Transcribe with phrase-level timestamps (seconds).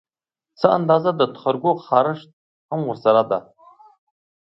[0.59, 2.29] څه اندازه د تخرګو خارښت
[2.69, 3.39] هم ورسره ده